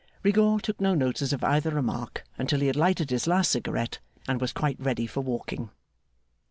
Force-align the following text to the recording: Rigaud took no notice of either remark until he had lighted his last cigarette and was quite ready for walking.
Rigaud 0.23 0.57
took 0.63 0.81
no 0.81 0.95
notice 0.95 1.31
of 1.31 1.43
either 1.43 1.69
remark 1.69 2.23
until 2.35 2.59
he 2.59 2.65
had 2.65 2.75
lighted 2.75 3.11
his 3.11 3.27
last 3.27 3.51
cigarette 3.51 3.99
and 4.27 4.41
was 4.41 4.51
quite 4.51 4.79
ready 4.79 5.05
for 5.05 5.21
walking. 5.21 5.69